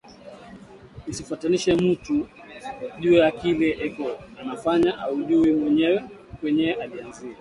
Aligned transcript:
Usifatanishe 1.09 1.71
mutu 1.83 2.15
juya 3.01 3.27
kile 3.39 3.69
eko 3.87 4.07
nafanya 4.47 4.91
aujuwi 5.03 5.49
kwenyewe 6.39 6.73
alianzia 6.83 7.29